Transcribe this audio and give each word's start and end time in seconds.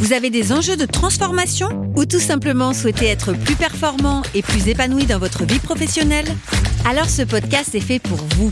vous 0.00 0.14
avez 0.14 0.30
des 0.30 0.50
enjeux 0.50 0.78
de 0.78 0.86
transformation 0.86 1.68
ou 1.94 2.06
tout 2.06 2.20
simplement 2.20 2.72
souhaitez 2.72 3.04
être 3.06 3.34
plus 3.34 3.54
performant 3.54 4.22
et 4.34 4.40
plus 4.40 4.66
épanoui 4.66 5.04
dans 5.04 5.18
votre 5.18 5.44
vie 5.44 5.58
professionnelle? 5.58 6.24
Alors 6.86 7.10
ce 7.10 7.20
podcast 7.20 7.74
est 7.74 7.80
fait 7.80 7.98
pour 7.98 8.16
vous. 8.36 8.50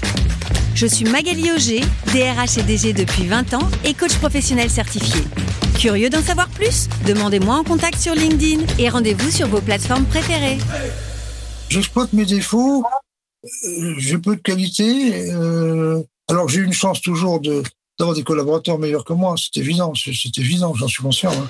Je 0.74 0.86
suis 0.86 1.06
Magali 1.06 1.50
Auger, 1.50 1.80
DRH 2.12 2.58
et 2.58 2.62
DG 2.62 2.92
depuis 2.92 3.26
20 3.26 3.54
ans 3.54 3.66
et 3.82 3.94
coach 3.94 4.14
professionnel 4.16 4.68
certifié. 4.68 5.22
Curieux 5.78 6.10
d'en 6.10 6.20
savoir 6.20 6.50
plus? 6.50 6.86
Demandez-moi 7.06 7.56
en 7.56 7.64
contact 7.64 7.98
sur 7.98 8.14
LinkedIn 8.14 8.62
et 8.78 8.90
rendez-vous 8.90 9.30
sur 9.30 9.48
vos 9.48 9.62
plateformes 9.62 10.04
préférées. 10.04 10.58
J'exploite 11.70 12.12
mes 12.12 12.26
défauts, 12.26 12.84
euh, 13.44 13.94
j'ai 13.96 14.18
peu 14.18 14.36
de 14.36 14.42
qualité. 14.42 15.30
euh, 15.30 16.02
alors 16.28 16.46
j'ai 16.50 16.60
une 16.60 16.74
chance 16.74 17.00
toujours 17.00 17.40
de 17.40 17.62
d'avoir 17.98 18.14
des 18.14 18.22
collaborateurs 18.22 18.78
meilleurs 18.78 19.04
que 19.04 19.12
moi, 19.12 19.34
c'est 19.36 19.58
évident, 19.60 19.92
c'est 19.94 20.38
évident, 20.38 20.72
j'en 20.74 20.86
suis 20.86 21.02
conscient. 21.02 21.32
hein. 21.32 21.48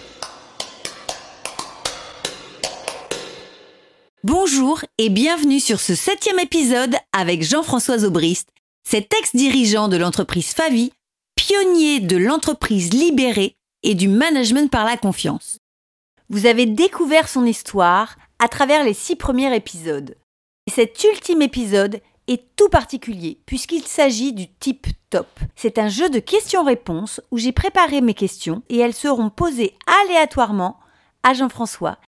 Bonjour 4.25 4.81
et 4.97 5.11
bienvenue 5.11 5.61
sur 5.61 5.79
ce 5.79 5.95
septième 5.95 6.39
épisode 6.39 6.97
avec 7.13 7.43
Jean-François 7.43 8.05
Aubrist, 8.05 8.49
cet 8.83 9.13
ex-dirigeant 9.13 9.89
de 9.89 9.99
l'entreprise 9.99 10.53
Favi, 10.53 10.93
pionnier 11.37 12.01
de 12.01 12.17
l'entreprise 12.17 12.93
libérée 12.95 13.57
et 13.83 13.95
du 13.95 14.09
management 14.09 14.71
par 14.71 14.87
la 14.87 14.97
confiance. 14.97 15.59
Vous 16.31 16.47
avez 16.47 16.67
découvert 16.67 17.29
son 17.29 17.45
histoire 17.45 18.17
à 18.39 18.49
travers 18.49 18.85
les 18.85 18.95
six 18.95 19.17
premiers 19.17 19.55
épisodes. 19.55 20.17
Et 20.67 20.71
cet 20.71 21.03
ultime 21.05 21.43
épisode 21.43 22.01
est 22.29 22.55
tout 22.55 22.69
particulier 22.69 23.41
puisqu'il 23.47 23.83
s'agit 23.83 24.33
du 24.33 24.53
type 24.55 24.87
top. 25.11 25.27
C'est 25.57 25.79
un 25.79 25.89
jeu 25.89 26.09
de 26.11 26.21
questions-réponses 26.21 27.21
où 27.31 27.39
j'ai 27.39 27.53
préparé 27.53 28.01
mes 28.01 28.15
questions 28.15 28.63
et 28.69 28.79
elles 28.79 28.95
seront 28.95 29.31
posées 29.31 29.75
aléatoirement 30.05 30.79
à 31.23 31.35
Jean-François. 31.35 31.99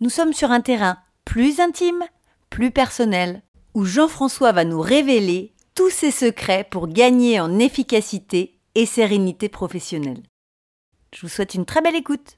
Nous 0.00 0.10
sommes 0.10 0.32
sur 0.32 0.50
un 0.50 0.60
terrain 0.60 0.98
plus 1.24 1.60
intime, 1.60 2.04
plus 2.48 2.70
personnel, 2.70 3.42
où 3.74 3.84
Jean-François 3.84 4.52
va 4.52 4.64
nous 4.64 4.80
révéler 4.80 5.54
tous 5.74 5.90
ses 5.90 6.10
secrets 6.10 6.66
pour 6.70 6.88
gagner 6.88 7.40
en 7.40 7.58
efficacité 7.58 8.58
et 8.74 8.86
sérénité 8.86 9.48
professionnelle. 9.48 10.22
Je 11.14 11.22
vous 11.22 11.28
souhaite 11.28 11.54
une 11.54 11.64
très 11.64 11.80
belle 11.80 11.96
écoute. 11.96 12.36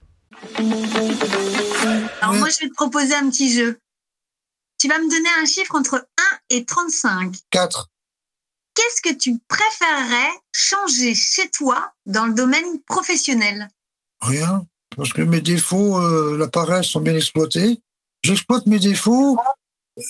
Alors 2.20 2.34
moi, 2.34 2.48
je 2.48 2.60
vais 2.60 2.68
te 2.68 2.74
proposer 2.74 3.14
un 3.14 3.28
petit 3.28 3.52
jeu. 3.52 3.78
Tu 4.82 4.88
vas 4.88 4.98
me 4.98 5.08
donner 5.08 5.28
un 5.40 5.46
chiffre 5.46 5.76
entre 5.76 6.04
1 6.50 6.56
et 6.56 6.64
35. 6.64 7.36
Quatre, 7.50 7.88
Qu'est-ce 8.74 9.00
que 9.00 9.16
tu 9.16 9.38
préférerais 9.46 10.32
changer 10.52 11.14
chez 11.14 11.48
toi 11.50 11.92
dans 12.06 12.26
le 12.26 12.34
domaine 12.34 12.80
professionnel? 12.88 13.68
Rien, 14.20 14.66
parce 14.96 15.12
que 15.12 15.22
mes 15.22 15.40
défauts, 15.40 16.00
euh, 16.00 16.36
la 16.36 16.48
paresse, 16.48 16.86
sont 16.86 16.98
bien 16.98 17.14
exploités. 17.14 17.80
J'exploite 18.24 18.66
mes 18.66 18.80
défauts, 18.80 19.38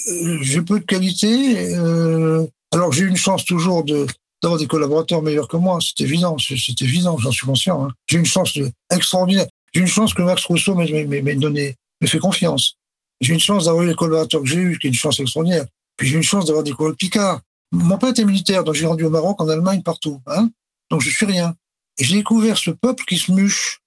euh, 0.09 0.39
j'ai 0.41 0.63
peu 0.63 0.81
de 0.81 0.87
qualité. 0.87 1.75
euh, 1.77 2.47
alors 2.73 2.93
j'ai 2.93 3.03
eu 3.03 3.09
une 3.09 3.17
chance 3.17 3.45
toujours 3.45 3.85
de 3.85 4.07
d'avoir 4.43 4.59
des 4.59 4.69
collaborateurs 4.69 5.21
meilleurs 5.21 5.49
que 5.49 5.59
moi, 5.59 5.81
c'est 5.83 6.03
évident, 6.03 6.39
c'est 6.39 6.81
évident, 6.81 7.19
j'en 7.19 7.31
suis 7.31 7.47
conscient. 7.47 7.85
hein. 7.85 7.93
J'ai 8.07 8.17
une 8.17 8.25
chance 8.25 8.55
de- 8.55 8.73
extraordinaire. 8.91 9.49
J'ai 9.75 9.83
une 9.83 9.87
chance 9.87 10.15
que 10.15 10.23
Max 10.23 10.43
Rousseau 10.47 10.75
m'ait 10.75 11.35
donné, 11.37 11.77
me 12.01 12.07
fait 12.07 12.19
confiance. 12.19 12.79
J'ai 13.23 13.33
une 13.35 13.41
chance 13.41 13.65
d'avoir 13.65 13.85
les 13.85 13.95
collaborateurs 13.95 14.43
que 14.43 14.49
j'ai 14.49 14.59
eus, 14.59 14.79
qui 14.79 14.89
est 14.89 14.91
une 14.91 14.95
chance 14.95 15.19
extraordinaire. 15.21 15.65
Puis 15.97 16.09
j'ai 16.09 16.17
une 16.17 16.23
chance 16.23 16.45
d'avoir 16.45 16.65
des 16.65 16.73
collègues 16.73 16.97
Picard. 16.99 17.41
Mon 17.71 17.97
père 17.97 18.11
était 18.11 18.25
militaire, 18.25 18.65
donc 18.65 18.75
j'ai 18.75 18.87
rendu 18.87 19.05
au 19.05 19.11
Maroc, 19.11 19.41
en 19.41 19.49
Allemagne, 19.49 19.83
partout. 19.83 20.21
Hein 20.27 20.51
donc 20.91 21.01
je 21.01 21.09
suis 21.09 21.25
rien. 21.25 21.55
Et 21.99 22.05
j'ai 22.05 22.17
découvert 22.17 22.59
ce 22.59 22.71
peuple 22.71 23.05
qui 23.05 23.17
se 23.17 23.33
muche 23.33 23.81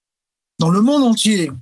dans 0.58 0.70
le 0.70 0.80
monde 0.80 1.04
entier. 1.04 1.52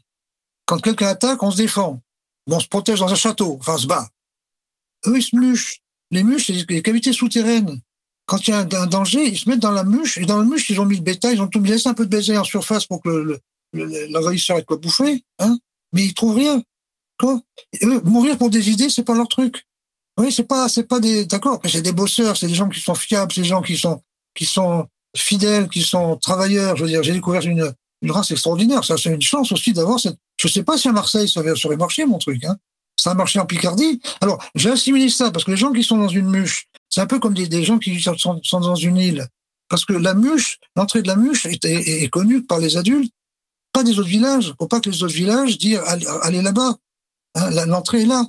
Quand 0.67 0.79
quelqu'un 0.79 1.09
attaque, 1.09 1.43
on 1.43 1.51
se 1.51 1.57
défend. 1.59 2.01
On 2.47 2.61
se 2.61 2.69
protège 2.69 3.01
dans 3.01 3.13
un 3.13 3.15
château, 3.17 3.59
enfin 3.61 3.75
on 3.75 3.79
se 3.79 3.87
bat. 3.87 4.09
Eux, 5.07 5.19
ils 5.19 5.23
se 5.23 5.37
muchent. 5.37 5.81
Les 6.11 6.23
muches, 6.23 6.47
c'est 6.47 6.65
des 6.65 6.83
cavités 6.83 7.13
souterraines. 7.13 7.81
Quand 8.27 8.47
il 8.47 8.51
y 8.53 8.55
a 8.55 8.61
un, 8.61 8.87
danger, 8.87 9.23
ils 9.27 9.39
se 9.39 9.49
mettent 9.49 9.61
dans 9.61 9.73
la 9.73 9.85
muche, 9.85 10.17
et 10.17 10.25
dans 10.25 10.39
la 10.39 10.45
muche, 10.45 10.71
ils 10.71 10.81
ont 10.81 10.87
mis 10.87 10.97
le 10.97 11.03
bétail, 11.03 11.35
ils 11.35 11.43
ont 11.43 11.49
tout 11.49 11.61
mis, 11.61 11.69
laissé 11.71 11.89
un 11.89 11.95
peu 11.95 12.07
de 12.07 12.11
bétail 12.17 12.39
en 12.39 12.45
surface 12.45 12.87
pour 12.87 13.03
que 13.03 13.09
le- 13.11 13.41
le- 13.73 13.85
le- 13.85 14.07
l'envahisseur 14.13 14.57
ait 14.59 14.65
quoi 14.65 14.77
bouffer, 14.79 15.23
hein. 15.41 15.59
Mais 15.93 16.05
ils 16.05 16.15
trouvent 16.15 16.37
rien. 16.37 16.63
Mourir 18.05 18.39
pour 18.39 18.51
des 18.51 18.71
idées, 18.71 18.89
c'est 18.89 19.05
pas 19.05 19.15
leur 19.15 19.29
truc. 19.29 19.65
Oui, 20.19 20.31
c'est 20.33 20.45
pas, 20.45 20.69
c'est 20.69 20.85
pas 20.85 21.01
des, 21.01 21.25
d'accord, 21.27 21.61
c'est 21.65 21.83
des 21.83 21.93
bosseurs, 21.93 22.37
c'est 22.37 22.47
des 22.47 22.55
gens 22.55 22.69
qui 22.69 22.81
sont 22.81 22.95
fiables, 22.95 23.33
c'est 23.33 23.41
des 23.43 23.49
gens 23.49 23.63
qui 23.63 23.77
sont, 23.77 24.01
qui 24.35 24.45
sont 24.47 24.87
fidèles, 25.17 25.69
qui 25.69 25.83
sont 25.83 26.17
travailleurs. 26.17 26.77
Je 26.77 26.83
veux 26.85 26.89
dire, 26.89 27.03
j'ai 27.03 27.13
découvert 27.13 27.43
une, 27.43 27.73
une 28.03 28.11
race 28.13 28.31
extraordinaire. 28.31 28.85
Ça, 28.85 28.97
c'est 28.97 29.11
une 29.13 29.23
chance 29.23 29.51
aussi 29.53 29.73
d'avoir 29.73 29.99
cette. 29.99 30.17
Je 30.41 30.49
sais 30.49 30.63
pas 30.63 30.77
si 30.79 30.89
à 30.89 30.93
Marseille 30.93 31.29
ça 31.29 31.41
aurait- 31.41 31.77
marché 31.77 32.05
mon 32.07 32.19
truc. 32.19 32.45
Hein. 32.45 32.57
Ça 32.97 33.11
a 33.11 33.15
marché 33.15 33.39
en 33.41 33.47
Picardie. 33.47 34.01
Alors 34.21 34.39
j'ai 34.55 34.71
assimilé 34.71 35.09
ça 35.09 35.31
parce 35.33 35.45
que 35.45 35.51
les 35.51 35.57
gens 35.57 35.73
qui 35.73 35.83
sont 35.83 35.97
dans 35.99 36.09
une 36.09 36.29
muche, 36.31 36.67
c'est 36.91 37.01
un 37.01 37.07
peu 37.07 37.19
comme 37.19 37.35
des, 37.35 37.49
des 37.49 37.65
gens 37.65 37.79
qui 37.79 38.01
sont, 38.01 38.17
sont 38.43 38.61
dans 38.61 38.75
une 38.77 38.97
île. 38.99 39.27
Parce 39.69 39.85
que 39.85 39.95
la 39.95 40.15
muche, 40.15 40.59
l'entrée 40.77 41.03
de 41.03 41.09
la 41.09 41.17
muche 41.17 41.47
est, 41.47 41.65
est- 41.65 42.03
est 42.05 42.09
connue 42.09 42.43
par 42.45 42.59
les 42.61 42.77
adultes, 42.77 43.13
pas 43.73 43.83
des 43.83 43.99
autres 43.99 44.09
villages. 44.09 44.55
Faut 44.61 44.69
pas 44.69 44.81
que 44.81 44.91
les 44.91 45.03
autres 45.03 45.15
villages 45.15 45.59
disent 45.59 45.81
allez 46.23 46.43
là-bas. 46.43 46.77
La- 47.35 47.67
L'entrée 47.67 48.03
est 48.03 48.07
là. 48.07 48.25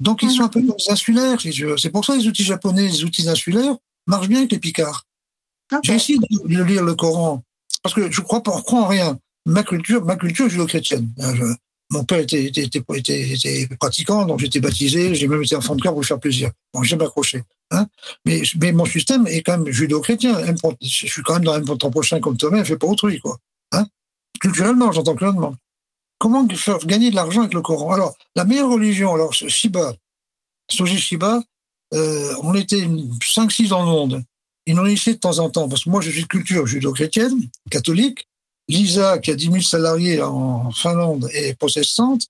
Donc 0.00 0.22
ils 0.22 0.30
sont 0.30 0.42
un 0.42 0.48
peu 0.48 0.60
comme 0.60 0.76
des 0.76 0.90
insulaires. 0.90 1.38
veux. 1.64 1.76
C'est 1.78 1.90
pour 1.90 2.04
ça 2.04 2.14
que 2.14 2.18
les 2.20 2.26
outils 2.28 2.44
japonais, 2.44 2.88
les 2.88 3.04
outils 3.04 3.28
insulaires 3.28 3.76
marchent 4.06 4.28
bien 4.28 4.38
avec 4.38 4.52
les 4.52 4.58
Picards. 4.58 5.04
J'ai 5.82 5.94
essayé 5.94 6.18
de 6.18 6.62
lire 6.64 6.82
le 6.82 6.94
Coran 6.94 7.42
parce 7.82 7.94
que 7.94 8.10
je 8.10 8.20
crois 8.20 8.42
pas, 8.42 8.52
on 8.52 8.60
croit 8.62 8.80
en 8.82 8.86
rien. 8.88 9.18
Ma 9.46 9.62
culture, 9.62 10.04
ma 10.04 10.16
culture 10.16 10.48
judéo-chrétienne. 10.48 11.08
Je- 11.18 11.54
mon 11.90 12.04
père 12.04 12.18
était, 12.20 12.44
était, 12.44 12.62
était, 12.64 13.32
était- 13.32 13.68
pratiquant, 13.78 14.24
donc 14.24 14.40
j'étais 14.40 14.60
baptisé. 14.60 15.14
J'ai 15.14 15.28
même 15.28 15.42
été 15.42 15.54
enfant 15.56 15.74
de 15.76 15.82
cœur 15.82 15.92
pour 15.92 16.00
lui 16.00 16.06
faire 16.06 16.18
plaisir. 16.20 16.50
Bon, 16.72 16.82
j'ai 16.82 16.90
jamais 16.90 17.04
accroché. 17.04 17.42
Hein. 17.70 17.86
Mais, 18.24 18.42
mais 18.60 18.72
mon 18.72 18.86
système 18.86 19.26
est 19.26 19.42
quand 19.42 19.58
même 19.58 19.72
pour- 20.58 20.74
Je 20.80 21.06
suis 21.06 21.22
quand 21.22 21.34
même 21.34 21.44
dans 21.44 21.52
un 21.52 21.60
ton 21.76 21.90
prochain 21.90 22.18
comme 22.20 22.36
toi-même, 22.36 22.64
fait 22.64 22.76
pour 22.78 22.90
autrui, 22.90 23.20
quoi. 23.20 23.36
Hein. 23.72 23.86
Culturellement, 24.40 24.90
j'entends 24.92 25.14
clairement. 25.14 25.54
Comment 26.22 26.48
faire 26.50 26.78
gagner 26.86 27.10
de 27.10 27.16
l'argent 27.16 27.40
avec 27.40 27.52
le 27.52 27.62
Coran? 27.62 27.92
Alors, 27.94 28.14
la 28.36 28.44
meilleure 28.44 28.70
religion, 28.70 29.12
alors 29.12 29.32
Shiba, 29.34 29.92
Soji 30.70 30.96
Shiba, 30.96 31.42
euh, 31.94 32.32
on 32.44 32.54
était 32.54 32.86
5-6 32.86 33.70
dans 33.70 33.80
le 33.80 33.86
monde. 33.86 34.22
Ils 34.66 34.76
nous 34.76 34.82
réunissaient 34.82 35.14
de 35.14 35.18
temps 35.18 35.40
en 35.40 35.50
temps, 35.50 35.68
parce 35.68 35.82
que 35.82 35.90
moi, 35.90 36.00
je 36.00 36.12
suis 36.12 36.22
de 36.22 36.28
culture 36.28 36.64
judéo-chrétienne, 36.64 37.34
catholique. 37.72 38.28
Lisa, 38.68 39.18
qui 39.18 39.32
a 39.32 39.34
10 39.34 39.46
000 39.46 39.60
salariés 39.62 40.22
en 40.22 40.70
Finlande, 40.70 41.28
est 41.32 41.58
protestante. 41.58 42.22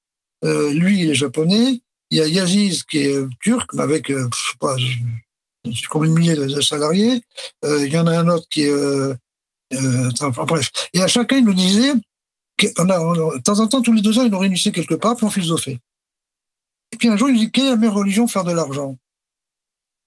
Euh, 0.42 0.72
lui, 0.72 1.02
il 1.02 1.10
est 1.10 1.14
japonais. 1.14 1.82
Il 2.10 2.16
y 2.16 2.22
a 2.22 2.26
Yaziz, 2.26 2.84
qui 2.84 3.00
est 3.00 3.14
euh, 3.14 3.28
turc, 3.42 3.74
mais 3.74 3.82
avec, 3.82 4.10
euh, 4.10 4.26
je 4.34 4.52
sais 4.52 4.56
pas, 4.58 4.74
combien 5.90 6.10
de 6.10 6.18
milliers 6.18 6.34
de, 6.34 6.62
salariés. 6.62 7.22
Il 7.62 7.92
y 7.92 7.98
en 7.98 8.06
a 8.06 8.18
un 8.18 8.28
autre 8.28 8.46
qui 8.48 8.62
est... 8.62 8.72
Enfin, 10.22 10.44
bref. 10.44 10.70
Et 10.94 11.02
à 11.02 11.08
chacun, 11.08 11.36
il 11.36 11.44
nous 11.44 11.52
disait... 11.52 11.92
on 12.78 12.84
de 12.84 13.42
temps 13.42 13.60
en 13.60 13.66
temps, 13.68 13.82
tous 13.82 13.92
les 13.92 14.02
deux 14.02 14.18
ans, 14.18 14.24
ils 14.24 14.30
nous 14.30 14.38
réunissaient 14.38 14.72
quelque 14.72 14.94
part, 14.94 15.16
puis 15.16 15.26
on 15.26 15.30
philosophait. 15.30 15.78
Et 16.92 16.96
puis 16.96 17.08
un 17.08 17.16
jour, 17.16 17.30
il 17.30 17.38
dit, 17.38 17.50
quelle 17.50 17.66
est 17.66 17.70
la 17.70 17.76
meilleure 17.76 17.94
religion 17.94 18.24
pour 18.24 18.32
faire 18.32 18.44
de 18.44 18.52
l'argent? 18.52 18.96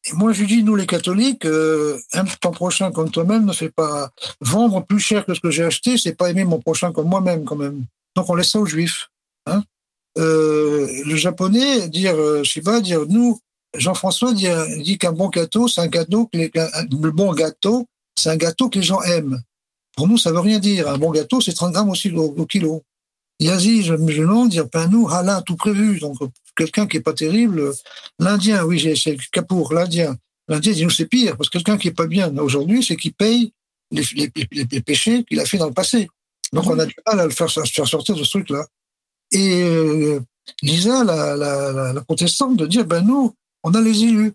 Et 0.08 0.14
moi, 0.14 0.34
je 0.34 0.42
lui 0.42 0.48
dis, 0.48 0.64
nous 0.64 0.76
les 0.76 0.86
catholiques, 0.86 1.46
euh, 1.46 2.00
aime 2.14 2.28
ton 2.40 2.52
prochain 2.52 2.92
comme 2.92 3.10
toi-même, 3.10 3.46
ne 3.46 3.54
fais 3.54 3.72
pas 3.72 4.12
vendre 4.40 4.86
plus 4.86 5.00
cher 5.00 5.26
que 5.26 5.34
ce 5.34 5.40
que 5.40 5.50
j'ai 5.50 5.64
acheté, 5.64 5.98
c'est 5.98 6.16
pas 6.16 6.30
aimer 6.30 6.46
mon 6.46 6.60
prochain 6.60 6.92
comme 6.92 7.08
moi-même 7.08 7.44
quand 7.44 7.56
même. 7.56 7.86
Donc 8.16 8.30
on 8.30 8.36
laisse 8.36 8.52
ça 8.52 8.60
aux 8.60 8.68
juifs. 8.68 9.10
Hein 9.48 9.64
euh, 10.18 10.88
le 11.06 11.16
japonais, 11.16 11.90
dire, 11.90 12.16
euh, 12.16 12.44
pas, 12.64 12.82
dire, 12.82 13.06
nous, 13.10 13.40
Jean-François 13.76 14.34
dit, 14.34 14.48
dit 14.78 14.98
qu'un 14.98 15.12
bon 15.12 15.30
gâteau, 15.30 15.68
c'est 15.68 15.82
un 15.82 15.88
gâteau 15.88 16.30
le 16.34 17.12
bon 17.12 17.34
gâteau, 17.34 17.88
c'est 18.16 18.30
un 18.30 18.38
gâteau 18.38 18.70
que 18.70 18.80
les 18.80 18.86
gens 18.86 19.02
aiment. 19.02 19.42
Pour 19.96 20.08
nous, 20.08 20.18
ça 20.18 20.32
veut 20.32 20.40
rien 20.40 20.60
dire. 20.60 20.90
Un 20.90 20.98
bon 20.98 21.12
gâteau, 21.12 21.42
c'est 21.42 21.54
30 21.54 21.74
grammes 21.74 21.90
aussi 21.90 22.12
au, 22.12 22.46
kilo. 22.46 22.84
Yazi, 23.40 23.84
je 23.84 23.94
me 23.94 24.14
demande, 24.14 24.50
dire, 24.50 24.68
ben 24.72 24.88
nous, 24.88 25.10
halal, 25.10 25.44
tout 25.46 25.56
prévu. 25.56 26.00
Donc, 26.00 26.18
quelqu'un 26.56 26.88
qui 26.88 26.98
est 26.98 27.02
pas 27.02 27.14
terrible, 27.14 27.72
l'Indien, 28.20 28.64
oui, 28.64 28.96
c'est 28.96 29.18
Kapoor, 29.32 29.74
l'Indien. 29.74 30.16
L'Indien 30.48 30.74
dit, 30.74 30.84
nous, 30.84 30.90
c'est 30.90 31.06
pire, 31.06 31.36
parce 31.38 31.50
que 31.50 31.58
quelqu'un 31.58 31.78
qui 31.78 31.90
est 31.90 31.94
pas 31.94 32.08
bien 32.08 32.36
aujourd'hui, 32.38 32.84
c'est 32.84 32.96
qu'il 32.96 33.14
paye 33.14 33.52
les, 33.92 34.82
péchés 34.82 35.24
qu'il 35.24 35.40
a 35.40 35.46
fait 35.46 35.58
dans 35.58 35.68
le 35.68 35.74
passé. 35.74 36.08
Donc, 36.54 36.68
on 36.68 36.80
a 36.80 36.86
du 36.86 36.96
mal 37.06 37.20
à 37.20 37.26
le 37.26 37.32
faire, 37.32 37.50
sortir 37.50 38.16
de 38.16 38.24
ce 38.24 38.30
truc-là. 38.30 38.66
Et 39.32 39.64
euh, 39.64 40.20
Lisa, 40.62 41.04
la, 41.04 41.36
la, 41.36 41.94
la 41.94 42.02
protestante, 42.02 42.58
de 42.58 42.66
dire, 42.66 42.86
ben 42.86 43.02
nous, 43.02 43.34
On 43.64 43.74
a 43.74 43.82
les 43.82 44.04
élus. 44.04 44.34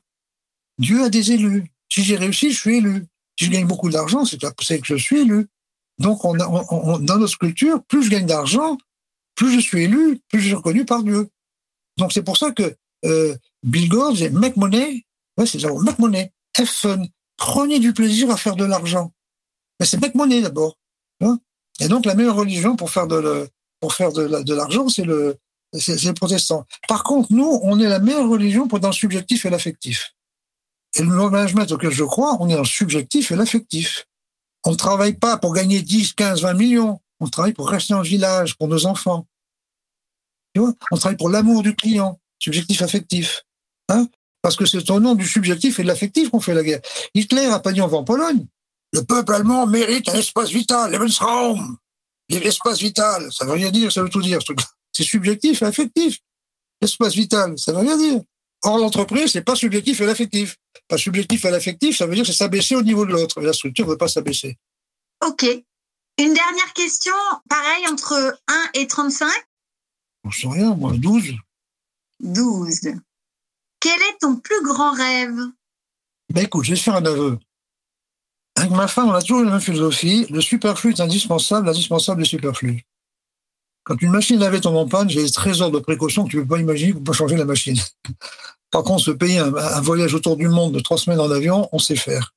Dieu 0.79 1.05
a 1.05 1.09
des 1.09 1.33
élus. 1.33 1.71
Si 1.89 2.03
j'ai 2.03 2.17
réussi, 2.17 2.51
je 2.53 2.59
suis 2.59 2.77
élu. 2.79 3.07
Si 3.41 3.47
je 3.47 3.53
gagne 3.53 3.67
beaucoup 3.67 3.89
d'argent, 3.89 4.27
c'est 4.27 4.39
que 4.39 4.87
je 4.87 4.97
suis 4.97 5.21
élu. 5.21 5.49
Donc, 5.99 6.21
dans 6.23 7.19
notre 7.19 7.39
culture, 7.39 7.83
plus 7.85 8.03
je 8.03 8.11
gagne 8.11 8.27
d'argent, 8.27 8.77
plus 9.35 9.55
je 9.55 9.61
suis 9.61 9.85
élu, 9.85 10.21
plus 10.29 10.41
je 10.41 10.49
suis 10.49 10.55
reconnu 10.55 10.85
par 10.85 11.03
Dieu. 11.03 11.31
Donc, 11.97 12.13
c'est 12.13 12.23
pour 12.23 12.37
ça 12.37 12.51
que 12.51 12.77
euh, 13.07 13.35
Bill 13.63 13.89
Gates 13.89 14.17
dit 14.17 14.29
make 14.29 14.59
money, 14.59 15.07
ouais, 15.39 15.47
c'est 15.47 15.59
ça, 15.59 15.73
make 15.73 15.99
money, 15.99 16.35
have 16.59 16.67
fun, 16.67 17.03
prenez 17.39 17.79
du 17.79 17.95
plaisir 17.95 18.31
à 18.31 18.37
faire 18.37 18.57
de 18.57 18.65
l'argent. 18.67 19.11
Mais 19.79 19.87
c'est 19.87 19.99
make 20.03 20.15
money 20.15 20.43
d'abord. 20.43 20.77
Hein. 21.23 21.39
Et 21.81 21.89
donc, 21.89 22.05
la 22.05 22.15
meilleure 22.15 22.37
religion 22.37 22.77
pour 22.77 22.91
faire 22.91 23.07
de, 23.07 23.17
le, 23.17 23.49
pour 23.81 23.95
faire 23.95 24.13
de, 24.13 24.55
l'argent, 24.55 24.91
c'est 24.91 25.05
le, 25.05 25.39
c'est 25.73 26.05
le 26.05 26.13
protestant. 26.13 26.67
Par 26.89 27.05
contre, 27.05 27.33
nous, 27.33 27.59
on 27.63 27.81
est 27.81 27.89
la 27.89 28.01
meilleure 28.01 28.29
religion 28.29 28.69
pour 28.69 28.81
dans 28.81 28.89
le 28.89 28.95
subjectif 28.95 29.47
et 29.47 29.51
l'affectif. 29.51 30.15
Et 30.95 31.03
le 31.03 31.09
management 31.09 31.71
auquel 31.71 31.91
je 31.91 32.05
crois, 32.05 32.37
on 32.41 32.49
est 32.49 32.55
dans 32.55 32.61
le 32.61 32.65
subjectif 32.65 33.31
et 33.31 33.37
l'affectif. 33.37 34.07
On 34.65 34.73
ne 34.73 34.77
travaille 34.77 35.15
pas 35.15 35.37
pour 35.37 35.55
gagner 35.55 35.81
10, 35.81 36.15
15, 36.15 36.43
20 36.43 36.55
millions. 36.55 37.01
On 37.21 37.29
travaille 37.29 37.53
pour 37.53 37.69
rester 37.69 37.95
en 37.95 38.03
village, 38.03 38.57
pour 38.57 38.69
nos 38.69 38.87
enfants. 38.87 39.27
Tu 40.55 40.61
vois 40.61 40.75
on 40.91 40.97
travaille 40.97 41.17
pour 41.17 41.29
l'amour 41.29 41.63
du 41.63 41.77
client, 41.77 42.21
subjectif 42.39 42.83
affectif. 42.83 43.45
Hein? 43.89 44.09
Parce 44.43 44.57
que 44.57 44.67
c'est 44.67 44.91
au 44.91 45.01
nom 45.01 45.15
du 45.15 45.27
subjectif 45.27 45.79
et 45.79 45.83
de 45.83 45.89
l'affectif 45.89 46.31
qu'on 46.31 46.41
fait 46.41 46.55
la 46.55 46.63
guerre. 46.63 46.81
Hitler 47.15 47.47
a 47.47 47.61
pas 47.61 47.73
dit 47.73 47.81
on 47.81 47.87
va 47.87 47.99
en 47.99 48.05
Pologne. 48.05 48.47
Le 48.93 49.05
peuple 49.05 49.35
allemand 49.35 49.67
mérite 49.67 50.09
un 50.09 50.15
espace 50.15 50.51
vital, 50.51 50.91
Lebensraum. 50.91 51.77
L'espace 52.29 52.79
vital, 52.79 53.33
ça 53.33 53.45
veut 53.45 53.53
rien 53.53 53.71
dire, 53.71 53.93
ça 53.93 54.03
veut 54.03 54.09
tout 54.09 54.23
dire. 54.23 54.41
C'est 54.93 55.05
subjectif 55.05 55.63
et 55.63 55.65
affectif. 55.65 56.19
L'espace 56.81 57.15
vital, 57.15 57.59
ça 57.59 57.73
veut 57.73 57.79
rien 57.79 57.97
dire. 57.97 58.21
Or, 58.63 58.79
l'entreprise, 58.79 59.33
c'est 59.33 59.43
pas 59.43 59.55
subjectif 59.55 60.01
et 60.01 60.07
l'affectif. 60.07 60.57
Pas 60.89 60.99
subjectif 60.99 61.45
et 61.45 61.51
l'affectif, 61.51 61.97
ça 61.97 62.07
veut 62.07 62.15
dire 62.15 62.25
que 62.25 62.31
c'est 62.31 62.37
s'abaisser 62.37 62.77
au 62.77 62.83
niveau 62.83 63.07
de 63.07 63.13
l'autre. 63.13 63.41
La 63.41 63.53
structure 63.53 63.87
ne 63.87 63.93
veut 63.93 63.99
pas 63.99 64.09
s'abaisser. 64.09 64.59
OK. 65.27 65.43
Une 65.43 66.35
dernière 66.35 66.73
question, 66.75 67.15
pareil, 67.49 67.87
entre 67.89 68.39
1 68.49 68.71
et 68.75 68.87
35 68.87 69.27
Je 70.31 70.41
sais 70.41 70.49
rien, 70.49 70.75
moi, 70.75 70.93
12. 70.95 71.35
12. 72.21 72.81
Quel 73.81 74.01
est 74.03 74.19
ton 74.21 74.37
plus 74.37 74.63
grand 74.63 74.93
rêve? 74.93 75.39
Ben 76.33 76.45
écoute, 76.45 76.65
je 76.65 76.71
vais 76.73 76.77
faire 76.77 76.97
un 76.97 77.07
aveu. 77.07 77.39
Avec 78.57 78.71
ma 78.73 78.89
femme, 78.89 79.09
on 79.09 79.15
a 79.15 79.23
toujours 79.23 79.43
la 79.43 79.53
même 79.53 79.61
philosophie. 79.61 80.27
Le 80.29 80.43
superflu 80.43 80.93
est 80.93 81.01
indispensable, 81.01 81.67
l'indispensable 81.67 82.21
est 82.23 82.27
superflu. 82.27 82.85
Quand 83.85 84.01
une 84.03 84.11
machine 84.11 84.39
lavait 84.39 84.61
tombe 84.61 84.77
en 84.77 84.87
panne, 84.87 85.09
j'ai 85.09 85.23
des 85.23 85.31
trésors 85.31 85.71
de 85.71 85.79
précaution 85.79 86.25
que 86.25 86.31
tu 86.31 86.37
ne 86.37 86.43
peux 86.43 86.49
pas 86.49 86.61
imaginer 86.61 86.93
pour 86.93 87.03
pas 87.03 87.13
changer 87.13 87.37
la 87.37 87.47
machine. 87.47 87.77
Par 88.71 88.85
contre, 88.85 89.05
se 89.05 89.11
payer 89.11 89.39
un, 89.39 89.81
voyage 89.81 90.15
autour 90.15 90.37
du 90.37 90.49
monde 90.49 90.73
de 90.73 90.81
trois 90.81 90.99
semaines 90.99 91.21
en 91.21 91.31
avion, 91.31 91.69
on 91.73 91.79
sait 91.79 91.97
faire. 91.97 92.35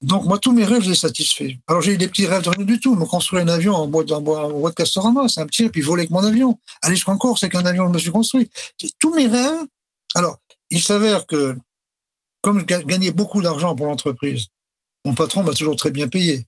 Donc, 0.00 0.24
moi, 0.24 0.38
tous 0.38 0.52
mes 0.52 0.64
rêves, 0.64 0.82
je 0.82 0.90
les 0.90 0.94
satisfais. 0.94 1.58
Alors, 1.66 1.82
j'ai 1.82 1.92
eu 1.92 1.98
des 1.98 2.08
petits 2.08 2.26
rêves 2.26 2.42
de 2.42 2.50
rien 2.50 2.64
du 2.64 2.78
tout. 2.78 2.94
Me 2.94 3.04
construire 3.04 3.42
un 3.44 3.48
avion 3.48 3.74
en 3.74 3.88
bois 3.88 4.04
de, 4.04 4.70
Castorama, 4.70 5.28
c'est 5.28 5.40
un 5.40 5.46
petit, 5.46 5.64
et 5.64 5.70
puis 5.70 5.80
voler 5.80 6.02
avec 6.02 6.10
mon 6.10 6.24
avion. 6.24 6.58
Aller 6.82 6.94
jusqu'en 6.94 7.16
Corse 7.18 7.40
c'est 7.40 7.48
qu'un 7.48 7.66
avion, 7.66 7.88
je 7.88 7.92
me 7.92 7.98
suis 7.98 8.10
construit. 8.10 8.48
Tous 9.00 9.14
mes 9.14 9.26
rêves. 9.26 9.66
Alors, 10.14 10.38
il 10.70 10.82
s'avère 10.82 11.26
que, 11.26 11.56
comme 12.42 12.60
je 12.60 12.64
gagnais 12.64 13.10
beaucoup 13.10 13.42
d'argent 13.42 13.74
pour 13.74 13.86
l'entreprise, 13.86 14.46
mon 15.04 15.14
patron 15.14 15.42
m'a 15.42 15.52
toujours 15.52 15.76
très 15.76 15.90
bien 15.90 16.08
payé. 16.08 16.46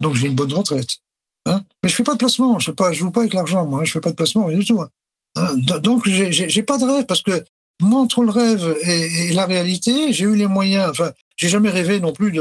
Donc, 0.00 0.14
j'ai 0.14 0.28
une 0.28 0.34
bonne 0.34 0.52
retraite. 0.52 0.98
Hein 1.46 1.64
Mais 1.82 1.88
je 1.88 1.94
fais 1.94 2.04
pas 2.04 2.14
de 2.14 2.18
placement. 2.18 2.58
Je 2.58 2.70
ne 2.70 2.92
joue 2.92 3.10
pas 3.10 3.20
avec 3.20 3.34
l'argent, 3.34 3.66
moi. 3.66 3.80
Hein. 3.80 3.84
Je 3.84 3.92
fais 3.92 4.00
pas 4.00 4.10
de 4.10 4.16
placement, 4.16 4.46
rien 4.46 4.58
du 4.58 4.64
tout. 4.64 4.80
Hein. 4.80 4.88
hein 5.36 5.56
donc, 5.56 6.06
j'ai 6.06 6.62
pas 6.62 6.78
de 6.78 6.84
rêve 6.84 7.06
parce 7.06 7.22
que 7.22 7.44
moi, 7.80 8.00
entre 8.00 8.22
le 8.22 8.30
rêve 8.30 8.76
et, 8.82 9.32
la 9.32 9.46
réalité, 9.46 10.12
j'ai 10.12 10.24
eu 10.24 10.36
les 10.36 10.46
moyens. 10.46 10.90
Enfin, 10.90 11.12
j'ai 11.36 11.48
jamais 11.48 11.70
rêvé 11.70 12.00
non 12.00 12.12
plus 12.12 12.32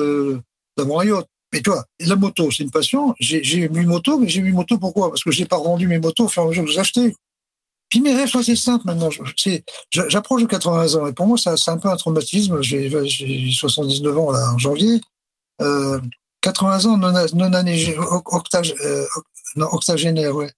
d'avoir 0.78 1.02
un 1.02 1.06
yacht. 1.06 1.28
Mais 1.52 1.62
toi, 1.62 1.86
la 2.00 2.16
moto, 2.16 2.50
c'est 2.50 2.64
une 2.64 2.72
passion. 2.72 3.14
J'ai 3.20 3.70
mis 3.70 3.86
moto, 3.86 4.18
mais 4.18 4.28
j'ai 4.28 4.42
mis 4.42 4.52
moto 4.52 4.78
pourquoi? 4.78 5.10
Parce 5.10 5.24
que 5.24 5.32
je 5.32 5.40
n'ai 5.40 5.46
pas 5.46 5.58
rendu 5.58 5.88
mes 5.88 6.00
motos 6.00 6.26
au 6.26 6.28
fur 6.28 6.44
et 6.44 6.46
à 6.46 6.50
mesure 6.50 6.64
que 6.64 6.70
je 6.70 6.76
les 6.76 6.80
achetais. 6.80 7.16
Puis 7.90 8.02
mes 8.02 8.16
rêves 8.16 8.36
assez 8.36 8.56
simples 8.56 8.88
maintenant. 8.88 9.10
J'approche 9.92 10.42
de 10.42 10.48
80 10.48 10.96
ans. 10.96 11.08
Et 11.08 11.14
pour 11.14 11.28
moi, 11.28 11.38
c'est 11.38 11.70
un 11.70 11.78
peu 11.78 11.90
un 11.90 11.96
traumatisme. 11.96 12.60
J'ai 12.62 13.52
79 13.52 14.18
ans 14.18 14.32
là, 14.32 14.52
en 14.52 14.58
janvier. 14.58 15.00
Euh, 15.62 16.00
80 16.42 16.86
ans, 16.86 16.98
non, 16.98 17.12
non 17.36 17.52
euh, 17.54 19.06
octagénaire, 19.72 20.36
ouais. 20.36 20.52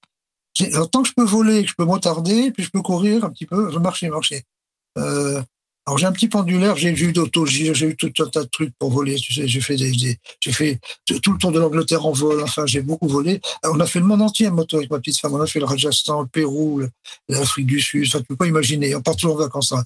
Tant 0.91 1.01
que 1.03 1.09
je 1.09 1.13
peux 1.13 1.25
voler, 1.25 1.63
que 1.63 1.69
je 1.69 1.75
peux 1.75 1.85
m'attarder, 1.85 2.51
puis 2.51 2.63
je 2.63 2.71
peux 2.71 2.81
courir 2.81 3.25
un 3.25 3.29
petit 3.29 3.45
peu, 3.45 3.69
je 3.69 3.77
marcher, 3.79 4.09
marcher. 4.09 4.45
Euh, 4.97 5.41
alors 5.87 5.99
j'ai 5.99 6.07
un 6.07 6.11
petit 6.11 6.27
pendulaire, 6.27 6.75
j'ai 6.77 6.89
eu 6.89 7.11
d'autogire, 7.11 7.75
j'ai 7.75 7.89
eu 7.89 7.95
tout 7.95 8.11
un 8.19 8.25
tas 8.25 8.43
de 8.43 8.49
trucs 8.49 8.73
pour 8.79 8.89
voler. 8.89 9.15
Tu 9.15 9.33
sais, 9.33 9.47
j'ai 9.47 9.61
fait 9.61 9.75
des, 9.75 10.17
j'ai 10.39 10.51
fait 10.51 10.79
tout 11.05 11.33
le 11.33 11.37
tour 11.37 11.51
de 11.51 11.59
l'Angleterre 11.59 12.07
en 12.07 12.11
vol. 12.11 12.41
Enfin, 12.41 12.65
j'ai 12.65 12.81
beaucoup 12.81 13.07
volé. 13.07 13.39
on 13.63 13.79
a 13.79 13.85
fait 13.85 13.99
le 13.99 14.05
monde 14.05 14.23
entier 14.23 14.47
en 14.47 14.51
moto 14.51 14.77
avec 14.77 14.89
ma 14.89 14.97
petite 14.97 15.19
femme. 15.19 15.35
On 15.35 15.41
a 15.41 15.45
fait 15.45 15.59
le 15.59 15.65
Rajasthan, 15.65 16.21
le 16.23 16.27
Pérou, 16.27 16.81
l'Afrique 17.29 17.67
du 17.67 17.79
Sud. 17.79 18.09
Ça, 18.11 18.19
tu 18.19 18.25
peux 18.25 18.35
pas 18.35 18.47
imaginer. 18.47 18.95
On 18.95 19.01
part 19.03 19.15
toujours 19.15 19.35
en 19.35 19.39
vacances. 19.39 19.73
Hein. 19.73 19.83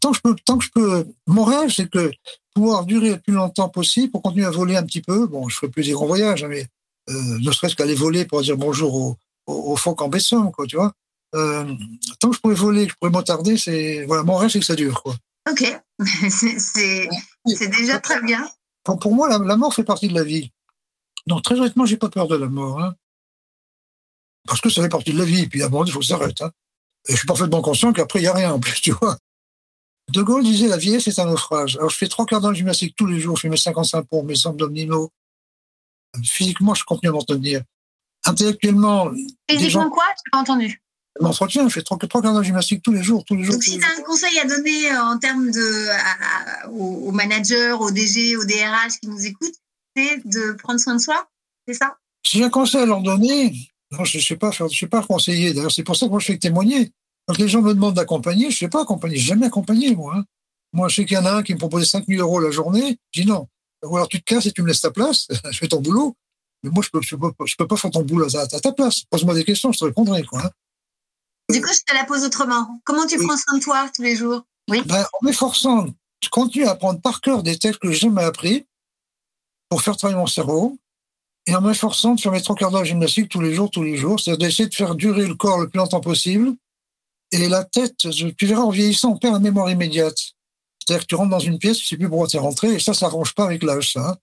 Tant 0.00 0.12
que 0.12 0.16
je 0.18 0.22
peux, 0.22 0.36
tant 0.44 0.58
que 0.58 0.64
je 0.64 0.70
peux. 0.72 1.06
Mon 1.26 1.42
rêve, 1.42 1.70
c'est 1.74 1.90
que 1.90 2.12
pouvoir 2.54 2.84
durer 2.84 3.10
le 3.10 3.18
plus 3.18 3.34
longtemps 3.34 3.68
possible 3.68 4.12
pour 4.12 4.22
continuer 4.22 4.46
à 4.46 4.50
voler 4.50 4.76
un 4.76 4.84
petit 4.84 5.02
peu. 5.02 5.26
Bon, 5.26 5.48
je 5.48 5.56
ferai 5.56 5.68
plus 5.72 5.86
des 5.86 5.92
grands 5.92 6.06
voyages, 6.06 6.44
hein, 6.44 6.48
mais 6.48 6.66
euh, 7.10 7.38
ne 7.40 7.50
serait-ce 7.50 7.74
qu'aller 7.74 7.96
voler 7.96 8.26
pour 8.26 8.42
dire 8.42 8.56
bonjour 8.56 8.94
au, 8.94 9.16
au 9.46 9.74
phoques 9.74 10.02
en 10.02 10.08
baissant, 10.08 10.52
quoi, 10.52 10.66
tu 10.66 10.76
vois. 10.76 10.92
Euh, 11.34 11.74
tant 12.18 12.30
que 12.30 12.36
je 12.36 12.40
pourrais 12.40 12.54
voler, 12.54 12.86
que 12.86 12.92
je 12.92 12.96
pourrais 12.98 13.10
m'attarder, 13.10 13.56
c'est 13.56 14.04
voilà, 14.04 14.22
mon 14.22 14.36
rêve, 14.36 14.50
c'est 14.50 14.60
que 14.60 14.66
ça 14.66 14.74
dure, 14.74 15.02
quoi. 15.02 15.14
Ok, 15.50 15.64
c'est 16.30 17.68
déjà 17.68 17.98
très 17.98 18.22
bien. 18.22 18.48
Pour, 18.84 19.14
moi, 19.14 19.28
la, 19.28 19.56
mort 19.56 19.74
fait 19.74 19.84
partie 19.84 20.08
de 20.08 20.14
la 20.14 20.24
vie. 20.24 20.52
Donc, 21.26 21.42
très 21.42 21.58
honnêtement, 21.58 21.86
j'ai 21.86 21.96
pas 21.96 22.08
peur 22.08 22.26
de 22.28 22.36
la 22.36 22.46
mort. 22.46 22.80
Hein. 22.80 22.94
Parce 24.46 24.60
que 24.60 24.70
ça 24.70 24.82
fait 24.82 24.88
partie 24.88 25.12
de 25.12 25.18
la 25.18 25.24
vie. 25.24 25.42
Et 25.42 25.48
puis, 25.48 25.62
à 25.62 25.66
un 25.66 25.68
moment, 25.68 25.84
il 25.84 25.92
faut 25.92 26.00
que 26.00 26.04
ça 26.04 26.18
s'arrête. 26.18 26.40
Hein. 26.42 26.50
Et 27.08 27.12
je 27.12 27.18
suis 27.18 27.26
parfaitement 27.26 27.62
conscient 27.62 27.92
qu'après, 27.92 28.20
il 28.20 28.22
n'y 28.22 28.28
a 28.28 28.34
rien 28.34 28.52
en 28.52 28.60
plus, 28.60 28.80
tu 28.80 28.92
vois. 28.92 29.16
De 30.10 30.22
Gaulle 30.22 30.42
disait 30.42 30.68
la 30.68 30.76
vieillesse 30.76 31.06
est 31.06 31.18
un 31.20 31.26
naufrage. 31.26 31.76
Alors, 31.76 31.90
je 31.90 31.96
fais 31.96 32.08
trois 32.08 32.26
quarts 32.26 32.40
d'heure 32.40 32.50
de 32.50 32.56
gymnastique 32.56 32.94
tous 32.96 33.06
les 33.06 33.20
jours. 33.20 33.36
Je 33.36 33.42
fais 33.42 33.48
mes 33.48 33.56
55 33.56 34.02
pour 34.08 34.24
mes 34.24 34.46
abdominaux. 34.46 35.10
Physiquement, 36.24 36.74
je 36.74 36.84
continue 36.84 37.10
à 37.10 37.12
m'entretenir. 37.12 37.62
Intellectuellement. 38.24 39.10
Physiquement, 39.48 39.90
quoi? 39.90 40.04
Je 40.08 40.10
n'ai 40.10 40.30
pas 40.32 40.38
entendu 40.38 40.82
m'entretiens, 41.20 41.68
je 41.68 41.74
fais 41.74 41.82
trois, 41.82 41.98
quarts 41.98 42.22
d'heure 42.22 42.34
de 42.34 42.42
gymnastique 42.42 42.82
tous 42.82 42.92
les 42.92 43.02
jours, 43.02 43.24
tous 43.24 43.34
les 43.34 43.44
jours. 43.44 43.54
Donc, 43.54 43.62
si 43.62 43.78
tu 43.78 43.84
as 43.84 43.98
un 43.98 44.02
conseil 44.02 44.38
à 44.38 44.46
donner 44.46 44.90
euh, 44.90 45.02
en 45.02 45.18
termes 45.18 45.50
de, 45.50 45.88
aux, 46.70 47.12
managers, 47.12 47.72
aux 47.72 47.90
DG, 47.90 48.36
aux 48.36 48.44
DRH 48.44 48.98
qui 49.00 49.08
nous 49.08 49.24
écoutent, 49.24 49.54
c'est 49.94 50.26
de 50.26 50.52
prendre 50.52 50.80
soin 50.80 50.94
de 50.94 51.00
soi, 51.00 51.28
c'est 51.66 51.74
ça? 51.74 51.96
Si 52.24 52.38
j'ai 52.38 52.44
un 52.44 52.50
conseil 52.50 52.82
à 52.82 52.86
leur 52.86 53.02
donner, 53.02 53.52
non, 53.90 54.04
je 54.04 54.18
ne 54.18 54.22
sais 54.22 54.36
pas 54.36 54.50
je 54.50 54.66
sais 54.68 54.86
pas 54.86 55.02
conseiller. 55.02 55.52
D'ailleurs, 55.52 55.72
c'est 55.72 55.82
pour 55.82 55.96
ça 55.96 56.06
que 56.06 56.10
moi 56.10 56.20
je 56.20 56.26
fais 56.26 56.38
témoigner. 56.38 56.92
Quand 57.26 57.36
les 57.38 57.48
gens 57.48 57.60
me 57.60 57.74
demandent 57.74 57.94
d'accompagner, 57.94 58.50
je 58.50 58.56
ne 58.56 58.58
sais 58.58 58.68
pas 58.68 58.82
accompagner, 58.82 59.16
n'ai 59.16 59.20
jamais 59.20 59.46
accompagné 59.46 59.94
moi. 59.94 60.14
Hein. 60.16 60.24
Moi, 60.72 60.88
je 60.88 60.96
sais 60.96 61.04
qu'il 61.04 61.16
y 61.16 61.20
en 61.20 61.26
a 61.26 61.32
un 61.32 61.42
qui 61.42 61.52
me 61.52 61.58
proposait 61.58 61.84
5 61.84 62.06
000 62.06 62.22
euros 62.22 62.40
la 62.40 62.50
journée. 62.50 62.96
Je 63.10 63.22
dis 63.22 63.28
non. 63.28 63.46
Ou 63.84 63.96
alors 63.96 64.08
tu 64.08 64.22
te 64.22 64.24
casses 64.24 64.46
et 64.46 64.52
tu 64.52 64.62
me 64.62 64.68
laisses 64.68 64.80
ta 64.80 64.90
place, 64.90 65.26
je 65.50 65.58
fais 65.58 65.68
ton 65.68 65.80
boulot. 65.80 66.16
Mais 66.62 66.70
moi, 66.70 66.82
je 66.82 66.90
peux, 66.90 67.02
je 67.02 67.16
peux, 67.16 67.32
peux 67.58 67.66
pas 67.66 67.76
faire 67.76 67.90
ton 67.90 68.02
boulot 68.02 68.34
à, 68.36 68.46
ta 68.46 68.72
place. 68.72 69.02
Pose-moi 69.10 69.34
des 69.34 69.44
questions, 69.44 69.72
je 69.72 69.80
te 69.80 69.84
répondrai. 69.84 70.22
Quoi, 70.22 70.46
hein. 70.46 70.50
Du 71.52 71.60
coup, 71.60 71.72
je 71.72 71.80
te 71.86 71.94
la 71.94 72.04
pose 72.04 72.24
autrement. 72.24 72.80
Comment 72.84 73.06
tu 73.06 73.18
prends 73.18 73.36
soin 73.36 73.58
de 73.58 73.62
toi 73.62 73.88
tous 73.94 74.02
les 74.02 74.16
jours? 74.16 74.42
Oui. 74.70 74.82
Ben, 74.86 75.04
en 75.20 75.26
m'efforçant, 75.26 75.86
je 76.22 76.28
continue 76.28 76.66
à 76.66 76.72
apprendre 76.72 77.00
par 77.00 77.20
cœur 77.20 77.42
des 77.42 77.58
textes 77.58 77.80
que 77.80 77.90
j'ai 77.90 77.98
jamais 77.98 78.22
appris 78.22 78.66
pour 79.68 79.82
faire 79.82 79.96
travailler 79.96 80.18
mon 80.18 80.26
cerveau 80.26 80.78
et 81.46 81.54
en 81.54 81.60
m'efforçant 81.60 82.14
de 82.14 82.20
faire 82.20 82.32
mes 82.32 82.42
trois 82.42 82.54
quarts 82.54 82.70
d'heure 82.70 82.84
gymnastique 82.84 83.28
tous 83.28 83.40
les 83.40 83.54
jours, 83.54 83.70
tous 83.70 83.82
les 83.82 83.96
jours. 83.96 84.20
C'est-à-dire 84.20 84.46
d'essayer 84.46 84.68
de 84.68 84.74
faire 84.74 84.94
durer 84.94 85.26
le 85.26 85.34
corps 85.34 85.58
le 85.58 85.68
plus 85.68 85.78
longtemps 85.78 86.00
possible. 86.00 86.54
Et 87.32 87.48
la 87.48 87.64
tête, 87.64 87.96
tu 87.96 88.46
verras, 88.46 88.62
en 88.62 88.70
vieillissant, 88.70 89.12
on 89.12 89.18
perd 89.18 89.34
la 89.34 89.40
mémoire 89.40 89.70
immédiate. 89.70 90.18
C'est-à-dire 90.78 91.02
que 91.02 91.08
tu 91.08 91.14
rentres 91.14 91.30
dans 91.30 91.38
une 91.38 91.58
pièce, 91.58 91.78
tu 91.78 91.86
sais 91.86 91.96
plus 91.96 92.08
pourquoi 92.08 92.26
tu 92.26 92.36
es 92.36 92.40
rentré, 92.40 92.74
et 92.74 92.78
ça, 92.78 92.92
ça 92.92 93.08
ne 93.08 93.32
pas 93.34 93.44
avec 93.44 93.62
l'âge, 93.62 93.92
ça. 93.92 94.10
Hein. 94.10 94.16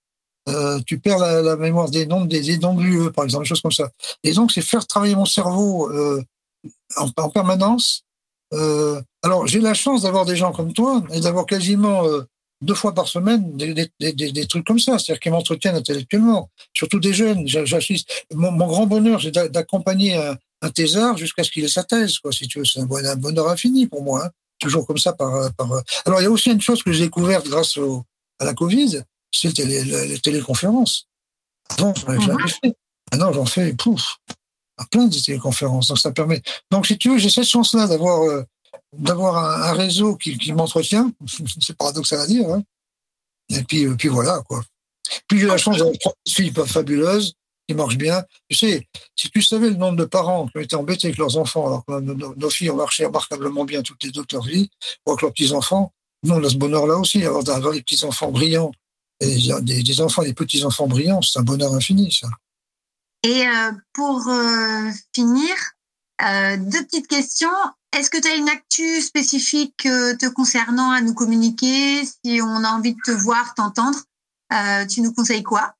Euh, 0.50 0.80
tu 0.86 1.00
perds 1.00 1.20
la, 1.20 1.56
mémoire 1.56 1.90
des 1.90 2.06
noms, 2.06 2.26
des, 2.26 2.42
des 2.42 2.58
noms 2.58 2.74
de 2.74 2.84
l'UE, 2.84 3.12
par 3.12 3.24
exemple, 3.24 3.44
des 3.44 3.50
choses 3.50 3.62
comme 3.62 3.72
ça. 3.72 3.90
Et 4.24 4.34
donc, 4.34 4.52
c'est 4.52 4.62
faire 4.62 4.86
travailler 4.86 5.16
mon 5.16 5.26
cerveau 5.26 5.92
euh, 5.92 6.22
en, 6.98 7.30
permanence. 7.30 8.04
Euh, 8.54 9.02
alors, 9.24 9.48
j'ai 9.48 9.60
la 9.60 9.74
chance 9.74 10.04
d'avoir 10.04 10.26
des 10.26 10.36
gens 10.36 10.52
comme 10.52 10.74
toi 10.74 11.04
et 11.12 11.20
d'avoir 11.20 11.46
quasiment 11.46 12.06
euh, 12.06 12.24
deux 12.62 12.74
fois 12.74 12.94
par 12.94 13.08
semaine 13.08 13.56
des, 13.56 13.74
des, 13.74 13.90
des, 14.00 14.32
des 14.32 14.48
trucs 14.48 14.66
comme 14.66 14.80
ça, 14.80 14.98
c'est-à-dire 14.98 15.20
qui 15.20 15.30
m'entretiennent 15.30 15.76
intellectuellement, 15.76 16.50
surtout 16.74 17.00
des 17.00 17.14
jeunes. 17.14 17.48
J'assiste. 17.48 18.26
Mon, 18.34 18.52
mon, 18.52 18.68
grand 18.68 18.88
bonheur, 18.88 19.22
c'est 19.22 19.32
d'accompagner 19.32 20.16
un, 20.16 20.38
un 20.62 20.70
thésard 20.70 21.18
jusqu'à 21.18 21.44
ce 21.44 21.52
qu'il 21.52 21.64
ait 21.64 21.70
sa 21.70 21.84
thèse, 21.84 22.18
quoi, 22.20 22.32
si 22.32 22.48
tu 22.48 22.60
veux. 22.60 22.66
C'est 22.66 22.80
un, 22.80 22.86
bonheur 22.86 23.50
infini 23.50 23.88
pour 23.88 24.04
moi. 24.04 24.26
Hein. 24.26 24.30
Toujours 24.60 24.86
comme 24.86 24.98
ça. 24.98 25.14
Par, 25.14 25.54
par... 25.54 25.70
Alors, 26.06 26.20
il 26.22 26.24
y 26.24 26.28
a 26.28 26.32
aussi 26.32 26.52
une 26.52 26.62
chose 26.62 26.84
que 26.84 26.92
j'ai 26.92 27.06
découverte 27.06 27.48
grâce 27.48 27.78
au, 27.78 28.04
à 28.40 28.46
la 28.46 28.54
Covid, 28.54 29.04
c'est 29.32 29.58
les, 29.60 29.84
les, 29.84 30.20
téléconférences. 30.20 31.08
Avant, 31.70 31.94
j'en 31.96 32.08
avais 32.08 32.22
jamais 32.22 32.48
fait. 32.48 32.76
Maintenant, 33.12 33.34
j'en 33.34 33.46
fais, 33.46 33.74
pouf, 33.74 34.18
à 34.80 34.86
plein 34.86 35.06
de 35.06 35.18
téléconférences. 35.18 35.88
Donc, 35.88 36.00
ça 36.00 36.12
permet. 36.12 36.42
Donc, 36.72 36.88
si 36.88 36.98
tu 36.98 37.10
veux, 37.10 37.18
j'ai 37.18 37.30
cette 37.30 37.48
chance-là 37.48 37.88
d'avoir 37.88 38.24
euh, 38.24 38.44
d'avoir 38.98 39.38
un, 39.38 39.74
réseau 39.74 40.16
qui, 40.16 40.38
qui 40.38 40.54
m'entretient. 40.54 41.12
C'est 41.62 41.78
paradoxal 41.78 42.22
à 42.22 42.28
dire. 42.28 42.50
Hein. 42.50 42.64
Et 43.50 43.64
puis, 43.64 43.86
euh, 43.86 43.96
puis 43.96 44.08
voilà, 44.08 44.42
quoi. 44.48 44.64
Puis 45.28 45.40
j'ai 45.40 45.48
la 45.48 45.58
chance 45.58 45.78
d'avoir 45.78 45.94
une 45.94 46.32
fille 46.32 46.54
fabuleuse 46.66 47.34
qui 47.68 47.76
marche 47.76 47.98
bien. 47.98 48.24
Tu 48.50 48.58
sais, 48.58 48.88
si 49.16 49.30
tu 49.30 49.42
savais 49.42 49.70
le 49.70 49.76
nombre 49.76 49.98
de 49.98 50.06
parents 50.06 50.48
qui 50.48 50.58
ont 50.58 50.62
été 50.62 50.76
embêtés 50.76 51.08
avec 51.08 51.18
leurs 51.18 51.38
enfants, 51.38 51.68
alors 51.68 51.86
que 51.86 52.00
nos, 52.00 52.50
filles 52.50 52.70
ont 52.72 52.76
marché 52.76 53.06
remarquablement 53.06 53.66
bien 53.66 53.82
toutes 53.82 54.04
les 54.04 54.12
deux 54.12 54.22
de 54.22 54.34
leur 54.34 54.44
vie, 54.44 54.70
ou 55.06 55.12
avec 55.12 55.22
leurs 55.22 55.34
petits-enfants, 55.34 55.92
nous, 56.24 56.36
on 56.36 56.44
a 56.44 56.50
ce 56.50 56.58
bonheur-là 56.58 56.96
aussi, 56.98 57.22
d'avoir 57.22 57.74
des 57.74 57.82
petits-enfants 57.82 58.32
brillants, 58.32 58.72
et 59.22 59.36
des, 59.62 59.84
des 59.84 60.02
enfants, 60.02 60.24
des 60.24 60.34
petits-enfants 60.34 60.88
brillants, 60.88 61.22
c'est 61.22 61.40
un 61.40 61.44
bonheur 61.44 61.74
infini, 61.74 62.12
ça. 62.12 62.28
Et 63.24 63.48
euh, 63.48 63.72
pour 63.94 64.28
euh, 64.28 64.90
finir, 65.14 65.56
euh, 66.22 66.58
deux 66.58 66.84
petites 66.86 67.08
questions. 67.08 67.50
Est-ce 67.98 68.10
que 68.10 68.22
tu 68.22 68.28
as 68.28 68.36
une 68.36 68.50
actu 68.50 69.02
spécifique 69.02 69.78
te 69.78 70.30
concernant 70.30 70.92
à 70.92 71.02
nous 71.02 71.16
communiquer? 71.16 72.04
Si 72.06 72.40
on 72.42 72.64
a 72.64 72.70
envie 72.70 72.94
de 72.94 73.00
te 73.04 73.12
voir, 73.12 73.56
t'entendre, 73.56 73.98
tu 74.88 75.02
nous 75.02 75.12
conseilles 75.12 75.42
quoi? 75.42 75.74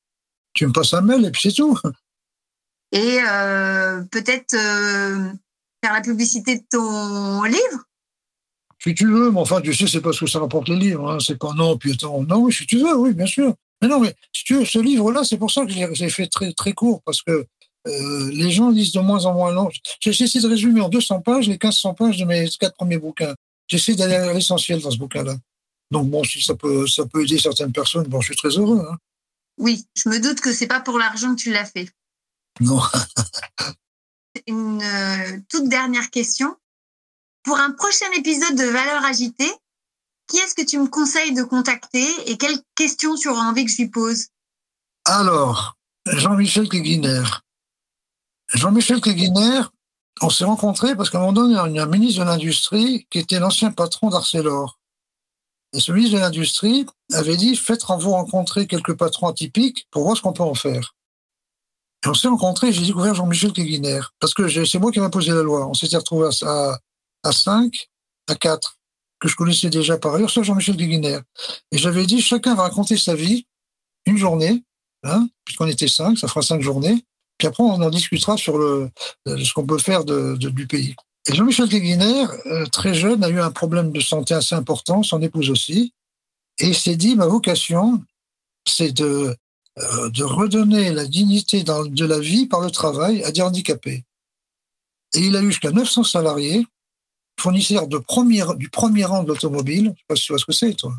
Tu 0.54 0.66
me 0.66 0.72
passes 0.72 0.96
un 0.96 1.02
mail 1.02 1.24
et 1.26 1.30
puis 1.30 1.42
c'est 1.44 1.56
tout. 1.56 1.78
Et 2.92 3.20
peut-être 4.10 4.56
faire 4.56 5.94
la 5.94 6.02
publicité 6.02 6.58
de 6.58 6.64
ton 6.72 7.44
livre? 7.44 7.86
Si 8.82 8.96
tu 8.96 9.06
veux, 9.06 9.30
mais 9.30 9.40
enfin, 9.40 9.62
tu 9.62 9.74
sais, 9.74 9.88
c'est 9.88 10.02
pas 10.02 10.14
ce 10.14 10.22
que 10.22 10.28
ça 10.28 10.40
rapporte 10.40 10.70
les 10.70 10.78
livres. 10.78 11.12
Hein. 11.12 11.18
C'est 11.20 11.38
pas 11.38 11.54
non, 11.54 11.78
puis 11.78 11.92
attends, 11.92 12.24
non, 12.24 12.50
si 12.50 12.66
tu 12.66 12.78
veux, 12.78 12.96
oui, 12.96 13.14
bien 13.14 13.26
sûr. 13.26 13.54
Mais 13.82 13.88
non, 13.88 14.00
mais 14.00 14.16
si 14.34 14.44
tu 14.44 14.56
veux, 14.56 14.66
ce 14.66 14.80
livre-là, 14.80 15.24
c'est 15.24 15.38
pour 15.38 15.52
ça 15.52 15.66
que 15.66 15.72
j'ai 15.72 16.10
fait 16.10 16.28
très, 16.28 16.52
très 16.54 16.74
court, 16.74 17.02
parce 17.04 17.22
que 17.22 17.46
euh, 17.88 18.30
les 18.32 18.52
gens 18.52 18.70
lisent 18.70 18.92
de 18.92 19.00
moins 19.00 19.26
en 19.26 19.34
moins 19.34 19.52
long. 19.52 19.70
J'essaie 20.00 20.40
de 20.40 20.48
résumer 20.48 20.82
en 20.82 20.90
200 20.90 21.22
pages 21.22 21.48
les 21.48 21.54
1500 21.54 21.94
pages 21.94 22.18
de 22.18 22.26
mes 22.26 22.48
quatre 22.60 22.76
premiers 22.76 22.98
bouquins. 22.98 23.34
J'essaie 23.68 23.96
d'aller 23.96 24.16
à 24.16 24.34
l'essentiel 24.34 24.82
dans 24.82 24.92
ce 24.92 24.98
bouquin-là. 24.98 25.36
Donc 25.92 26.10
bon, 26.10 26.24
si 26.24 26.42
ça 26.42 26.56
peut, 26.56 26.88
ça 26.88 27.06
peut 27.06 27.24
aider 27.24 27.40
certaines 27.40 27.72
personnes, 27.72 28.08
bon, 28.08 28.22
je 28.22 28.28
suis 28.28 28.36
très 28.36 28.50
heureux. 28.50 28.86
Hein. 28.90 28.98
Oui, 29.58 29.86
je 29.96 30.10
me 30.10 30.20
doute 30.20 30.42
que 30.42 30.54
c'est 30.54 30.68
pas 30.68 30.82
pour 30.82 31.00
l'argent 31.00 31.36
que 31.36 31.42
tu 31.42 31.52
l'as 31.52 31.66
fait. 31.66 31.90
Non. 32.60 32.82
Une 34.48 34.82
euh, 34.82 35.40
toute 35.50 35.68
dernière 35.70 36.10
question. 36.10 36.56
Pour 37.44 37.58
un 37.58 37.72
prochain 37.72 38.12
épisode 38.18 38.56
de 38.56 38.66
Valeurs 38.66 39.06
agitées, 39.06 39.52
qui 40.30 40.38
est-ce 40.38 40.56
que 40.56 40.66
tu 40.66 40.80
me 40.80 40.88
conseilles 40.88 41.34
de 41.34 41.44
contacter 41.44 42.08
et 42.28 42.38
quelles 42.38 42.60
questions 42.76 43.16
tu 43.16 43.28
auras 43.28 43.50
envie 43.50 43.66
que 43.66 43.72
je 43.72 43.78
lui 43.78 43.90
pose? 43.90 44.28
Alors, 45.06 45.76
Jean-Michel 46.06 46.70
Keguiner. 46.70 47.24
Jean-Michel 48.54 49.02
Keguiner, 49.02 49.62
on 50.22 50.30
s'est 50.30 50.46
rencontrés 50.46 50.96
parce 50.96 51.10
qu'à 51.10 51.18
un 51.18 51.22
moment 51.22 51.34
donné, 51.34 51.56
il 51.68 51.76
y 51.76 51.80
a 51.80 51.84
un 51.84 51.88
ministre 51.88 52.22
de 52.22 52.26
l'Industrie 52.26 53.08
qui 53.10 53.20
était 53.20 53.40
l'ancien 53.40 53.72
patron 53.72 54.10
d'Arcelor. 54.10 54.80
Et 55.74 55.80
ce 55.80 55.92
ministre 55.92 56.16
de 56.16 56.22
l'Industrie 56.22 56.86
avait 57.14 57.38
dit 57.38 57.56
faites 57.56 57.84
vous 57.84 58.12
rencontrer 58.12 58.68
quelques 58.68 58.96
patrons 58.96 59.28
atypiques 59.28 59.88
pour 59.92 60.04
voir 60.04 60.18
ce 60.18 60.22
qu'on 60.22 60.34
peut 60.34 60.44
en 60.44 60.56
faire. 60.56 60.96
Et 62.06 62.08
on 62.08 62.14
s'est 62.14 62.28
rencontrés, 62.28 62.72
j'ai 62.72 62.86
découvert 62.86 63.14
Jean-Michel 63.14 63.52
Keguiner. 63.52 64.02
Parce 64.20 64.34
que 64.34 64.48
c'est 64.66 64.80
moi 64.80 64.92
qui 64.92 65.00
m'a 65.00 65.10
posé 65.10 65.32
la 65.32 65.44
loi. 65.44 65.68
On 65.68 65.74
s'était 65.74 65.98
retrouvés 65.98 66.30
à, 66.44 66.80
à 67.24 67.32
5, 67.32 67.90
à 68.28 68.36
4 68.36 68.79
que 69.20 69.28
je 69.28 69.36
connaissais 69.36 69.70
déjà 69.70 69.98
par 69.98 70.16
ailleurs, 70.16 70.30
c'est 70.30 70.44
Jean-Michel 70.44 70.78
Guiguiner. 70.78 71.20
Et 71.72 71.78
j'avais 71.78 72.06
dit, 72.06 72.22
chacun 72.22 72.56
va 72.56 72.64
raconter 72.64 72.98
sa 72.98 73.16
vie, 73.16 73.46
une 74.06 74.18
journée, 74.18 74.64
hein, 75.04 75.28
puisqu'on 75.46 75.68
était 75.68 75.88
cinq, 75.88 76.18
ça 76.18 76.28
fera 76.28 76.42
cinq 76.42 76.62
journées, 76.62 77.06
puis 77.38 77.48
après 77.48 77.64
on 77.64 77.82
en 77.82 77.90
discutera 77.90 78.38
sur 78.38 78.58
le, 78.58 78.90
ce 79.26 79.54
qu'on 79.54 79.66
peut 79.66 79.78
faire 79.78 80.06
de, 80.06 80.36
du 80.38 80.68
pays. 80.68 80.96
Et 81.28 81.36
Jean-Michel 81.36 81.68
Guiguiner, 81.68 82.26
euh, 82.46 82.66
très 82.68 82.94
jeune, 82.94 83.24
a 83.24 83.30
eu 83.30 83.40
un 83.40 83.52
problème 83.52 83.92
de 83.92 84.00
santé 84.00 84.34
assez 84.34 84.56
important, 84.56 85.04
son 85.04 85.22
épouse 85.22 85.50
aussi, 85.50 85.94
et 86.60 86.68
il 86.68 86.76
s'est 86.76 86.96
dit, 86.96 87.16
ma 87.16 87.28
vocation, 87.28 88.04
c'est 88.66 88.92
de, 88.92 89.36
euh, 89.78 90.10
de 90.10 90.24
redonner 90.24 90.92
la 90.92 91.06
dignité 91.06 91.64
de 91.64 92.06
la 92.06 92.20
vie 92.20 92.48
par 92.48 92.62
le 92.62 92.72
travail 92.72 93.24
à 93.24 93.32
des 93.32 93.42
handicapés. 93.42 94.04
Et 95.14 95.20
il 95.20 95.36
a 95.36 95.42
eu 95.42 95.48
jusqu'à 95.48 95.72
900 95.72 96.04
salariés, 96.04 96.66
fournisseur 97.40 97.88
de 97.88 97.98
premier, 97.98 98.44
du 98.58 98.70
premier 98.70 99.06
rang 99.06 99.24
de 99.24 99.30
l'automobile. 99.30 99.94
Je 99.96 100.00
sais 100.00 100.06
pas 100.08 100.16
si 100.16 100.24
tu 100.24 100.32
vois 100.32 100.40
ce 100.40 100.46
que 100.46 100.52
c'est, 100.52 100.74
toi. 100.74 100.94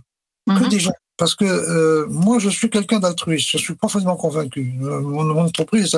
Que 0.46 0.52
mhm. 0.52 0.68
des 0.68 0.80
gens. 0.80 0.92
Parce 1.16 1.34
que 1.34 1.44
euh, 1.44 2.06
moi, 2.08 2.38
je 2.38 2.48
suis 2.48 2.70
quelqu'un 2.70 2.98
d'altruiste. 2.98 3.50
Je 3.50 3.58
suis 3.58 3.74
profondément 3.74 4.16
convaincu. 4.16 4.74
Euh, 4.80 5.00
mon, 5.00 5.36
entreprise, 5.36 5.94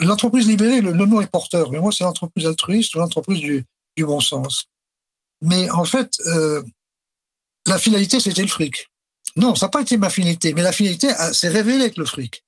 l'entreprise 0.00 0.46
libérée, 0.46 0.82
le, 0.82 0.92
nom 0.92 1.20
est 1.22 1.30
porteur. 1.30 1.70
Mais 1.70 1.80
moi, 1.80 1.92
c'est 1.92 2.04
l'entreprise 2.04 2.46
altruiste 2.46 2.94
ou 2.94 2.98
l'entreprise 2.98 3.40
du, 3.40 3.64
du, 3.96 4.04
bon 4.04 4.20
sens. 4.20 4.66
Mais 5.40 5.70
en 5.70 5.84
fait, 5.84 6.12
euh, 6.26 6.62
la 7.66 7.78
finalité, 7.78 8.20
c'était 8.20 8.42
le 8.42 8.48
fric. 8.48 8.90
Non, 9.36 9.54
ça 9.54 9.66
n'a 9.66 9.70
pas 9.70 9.80
été 9.80 9.96
ma 9.96 10.10
finalité. 10.10 10.52
Mais 10.52 10.62
la 10.62 10.72
finalité 10.72 11.08
s'est 11.32 11.48
révélée 11.48 11.84
avec 11.84 11.96
le 11.96 12.04
fric. 12.04 12.44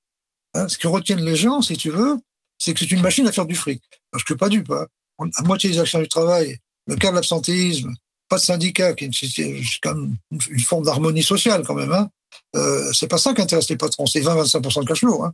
Hein, 0.53 0.67
ce 0.69 0.77
qui 0.77 0.85
retiennent 0.85 1.25
les 1.25 1.35
gens, 1.35 1.63
si 1.63 1.75
tu 1.77 1.89
veux, 1.89 2.19
c'est 2.59 2.75
que 2.75 2.79
c'est 2.79 2.91
une 2.91 3.01
machine 3.01 3.27
à 3.27 3.31
faire 3.31 3.47
du 3.47 3.55
fric. 3.55 3.81
Parce 4.11 4.23
que 4.23 4.35
pas 4.35 4.49
du 4.49 4.63
pas. 4.63 4.85
À 5.17 5.41
moitié 5.41 5.71
des 5.71 5.79
actions 5.79 5.99
du 5.99 6.07
travail 6.07 6.59
le 6.87 6.95
cas 6.95 7.09
de 7.09 7.15
l'absentéisme, 7.15 7.93
pas 8.29 8.37
de 8.37 8.41
syndicat, 8.41 8.93
qui 8.93 9.05
est 9.05 9.81
comme 9.81 10.17
une 10.49 10.59
forme 10.59 10.85
d'harmonie 10.85 11.23
sociale 11.23 11.63
quand 11.65 11.75
même. 11.75 11.91
Hein. 11.91 12.09
Euh, 12.55 12.91
c'est 12.93 13.07
pas 13.07 13.17
ça 13.17 13.33
qui 13.33 13.41
intéresse 13.41 13.69
les 13.69 13.77
patrons, 13.77 14.05
c'est 14.05 14.21
20-25% 14.21 14.81
de 14.81 14.87
cash 14.87 14.99
flow. 14.99 15.23
Hein. 15.23 15.33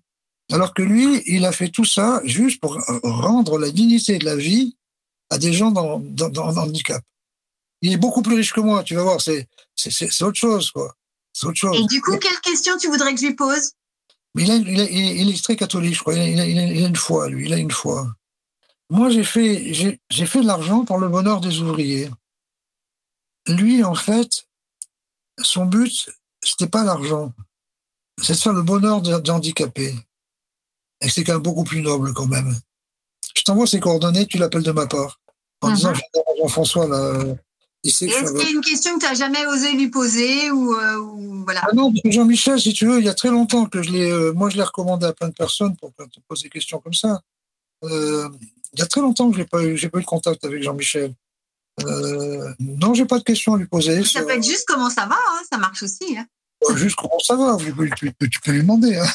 Alors 0.52 0.74
que 0.74 0.82
lui, 0.82 1.22
il 1.28 1.46
a 1.46 1.52
fait 1.52 1.70
tout 1.70 1.86
ça 1.86 2.22
juste 2.26 2.60
pour 2.60 2.78
rendre 3.04 3.58
la 3.58 3.72
dignité 3.72 4.18
de 4.18 4.26
la 4.26 4.36
vie 4.36 4.76
à 5.30 5.38
des 5.38 5.54
gens 5.54 5.72
dans, 5.72 6.00
dans, 6.00 6.30
dans, 6.30 6.58
handicap. 6.58 7.02
Il 7.82 7.94
est 7.94 7.98
beaucoup 7.98 8.22
plus 8.22 8.36
riche 8.36 8.54
que 8.54 8.60
moi, 8.60 8.84
tu 8.84 8.96
vas 8.96 9.04
voir, 9.04 9.22
c'est, 9.22 9.48
c'est, 9.76 10.24
autre 10.24 10.38
chose, 10.38 10.72
quoi. 10.72 10.94
C'est 11.34 11.48
autre 11.48 11.58
chose. 11.58 11.78
Et 11.80 11.86
du 11.86 12.02
coup, 12.02 12.18
quelle 12.18 12.40
question 12.42 12.78
tu 12.78 12.88
voudrais 12.90 13.14
que 13.14 13.22
je 13.22 13.28
lui 13.28 13.36
pose? 13.36 13.72
Il, 14.38 14.50
il, 14.50 15.30
est 15.30 15.44
très 15.44 15.56
catholique, 15.56 15.96
je 15.96 16.00
crois. 16.00 16.14
Il 16.14 16.40
a, 16.40 16.46
il 16.46 16.60
a, 16.60 16.88
une 16.88 16.96
foi, 16.96 17.30
lui. 17.30 17.46
Il 17.46 17.54
a 17.54 17.58
une 17.58 17.72
foi. 17.72 18.14
Moi, 18.92 19.10
j'ai 19.10 19.24
fait, 19.24 19.74
j'ai 19.74 20.26
fait 20.26 20.42
de 20.42 20.46
l'argent 20.46 20.84
pour 20.84 20.98
le 20.98 21.08
bonheur 21.08 21.40
des 21.40 21.62
ouvriers. 21.62 22.10
Lui, 23.48 23.86
en 23.86 23.96
fait, 23.96 24.48
son 25.42 25.66
but, 25.66 26.10
c'était 26.44 26.68
pas 26.68 26.84
l'argent. 26.84 27.32
C'est 28.22 28.34
de 28.34 28.38
faire 28.38 28.52
le 28.52 28.64
bonheur 28.64 29.02
des 29.02 29.32
handicapés. 29.32 29.96
Et 31.00 31.08
c'est 31.08 31.24
quand 31.24 31.32
même 31.32 31.42
beaucoup 31.42 31.64
plus 31.64 31.82
noble, 31.82 32.14
quand 32.14 32.28
même. 32.28 32.54
Je 33.34 33.44
t'envoie 33.44 33.66
ses 33.66 33.80
coordonnées, 33.80 34.28
tu 34.28 34.38
l'appelles 34.38 34.62
de 34.62 34.74
ma 34.74 34.88
part. 34.88 35.22
En 35.62 35.70
mhm. 35.70 35.76
disant, 35.76 35.94
Jean-François, 36.40 36.86
là, 36.86 37.24
Est-ce 37.86 38.00
qu'il 38.00 38.10
y 38.10 38.14
a 38.14 38.50
une 38.50 38.60
question 38.60 38.96
que 38.96 39.06
tu 39.06 39.06
n'as 39.06 39.14
jamais 39.14 39.46
osé 39.46 39.72
lui 39.72 39.88
poser 39.88 40.52
ou, 40.52 40.76
euh, 40.76 40.98
voilà 41.46 41.62
ah 41.64 41.70
Non, 41.74 41.94
Jean-Michel, 42.04 42.60
si 42.60 42.74
tu 42.74 42.88
veux, 42.88 43.00
il 43.00 43.06
y 43.06 43.10
a 43.10 43.14
très 43.14 43.30
longtemps 43.30 43.68
que 43.68 43.82
je 43.82 43.90
l'ai, 43.90 44.12
euh, 44.12 44.34
moi 44.34 44.50
je 44.50 44.58
l'ai 44.58 44.64
recommandé 44.64 45.06
à 45.06 45.14
plein 45.14 45.30
de 45.30 45.34
personnes 45.34 45.78
pour 45.78 45.94
te 45.94 46.20
poser 46.28 46.44
des 46.44 46.50
questions 46.50 46.80
comme 46.80 46.94
ça. 46.94 47.22
Euh, 47.84 48.28
il 48.74 48.80
y 48.80 48.84
a 48.84 48.86
très 48.86 49.02
longtemps 49.02 49.32
que 49.32 49.42
pas 49.44 49.64
eu, 49.64 49.78
j'ai 49.78 49.90
pas 49.90 50.00
eu 50.00 50.02
de 50.02 50.08
contact 50.08 50.44
avec 50.46 50.64
Jean-Michel. 50.64 51.14
Euh, 51.86 52.54
non, 52.60 52.94
j'ai 52.94 53.06
pas 53.06 53.18
de 53.18 53.24
questions 53.24 53.54
à 53.54 53.58
lui 53.58 53.66
poser. 53.66 54.04
Ça 54.04 54.24
peut 54.24 54.32
être 54.32 54.46
juste 54.46 54.66
comment 54.68 54.90
ça 54.90 55.06
va, 55.06 55.16
hein, 55.16 55.42
ça 55.50 55.58
marche 55.58 55.84
aussi. 55.84 56.18
Hein. 56.18 56.26
Juste 56.76 56.96
comment 56.96 57.20
ça 57.20 57.36
va, 57.36 57.58
tu 57.96 58.12
peux, 58.14 58.28
tu 58.28 58.40
peux 58.40 58.52
lui 58.52 58.62
demander. 58.62 58.96
Hein. 58.96 59.08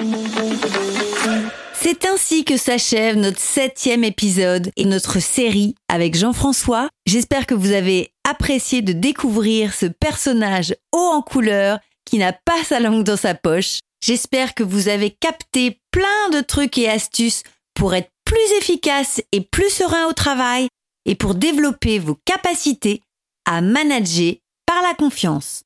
C'est 1.80 2.04
ainsi 2.06 2.44
que 2.44 2.56
s'achève 2.56 3.16
notre 3.16 3.40
septième 3.40 4.04
épisode 4.04 4.70
et 4.76 4.84
notre 4.84 5.20
série 5.20 5.74
avec 5.88 6.16
Jean-François. 6.16 6.88
J'espère 7.06 7.46
que 7.46 7.54
vous 7.54 7.72
avez 7.72 8.12
apprécié 8.28 8.82
de 8.82 8.92
découvrir 8.92 9.72
ce 9.72 9.86
personnage 9.86 10.74
haut 10.92 10.98
en 10.98 11.22
couleur 11.22 11.78
qui 12.04 12.18
n'a 12.18 12.32
pas 12.32 12.64
sa 12.64 12.80
langue 12.80 13.04
dans 13.04 13.16
sa 13.16 13.34
poche. 13.34 13.78
J'espère 14.04 14.54
que 14.54 14.64
vous 14.64 14.88
avez 14.88 15.10
capté 15.10 15.80
plein 15.90 16.30
de 16.32 16.40
trucs 16.40 16.76
et 16.78 16.90
astuces 16.90 17.42
pour 17.74 17.94
être 17.94 18.10
plus 18.28 18.58
efficace 18.58 19.22
et 19.32 19.40
plus 19.40 19.70
serein 19.70 20.06
au 20.06 20.12
travail 20.12 20.68
et 21.06 21.14
pour 21.14 21.34
développer 21.34 21.98
vos 21.98 22.18
capacités 22.26 23.00
à 23.46 23.62
manager 23.62 24.34
par 24.66 24.82
la 24.82 24.92
confiance. 24.92 25.62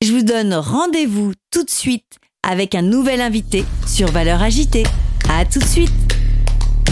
Je 0.00 0.12
vous 0.12 0.22
donne 0.22 0.54
rendez-vous 0.54 1.32
tout 1.50 1.64
de 1.64 1.70
suite 1.70 2.18
avec 2.44 2.76
un 2.76 2.82
nouvel 2.82 3.20
invité 3.20 3.64
sur 3.84 4.12
Valeur 4.12 4.42
Agitée. 4.42 4.84
À 5.28 5.44
tout 5.44 5.58
de 5.58 5.64
suite. 5.64 5.90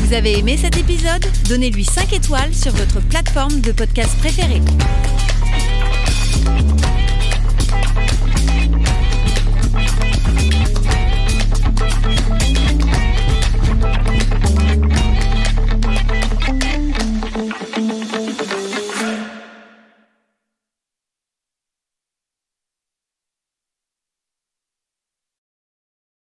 Vous 0.00 0.12
avez 0.12 0.38
aimé 0.38 0.56
cet 0.56 0.76
épisode? 0.76 1.24
Donnez-lui 1.48 1.84
5 1.84 2.12
étoiles 2.12 2.52
sur 2.52 2.72
votre 2.72 3.00
plateforme 3.00 3.60
de 3.60 3.70
podcast 3.70 4.18
préférée. 4.18 4.60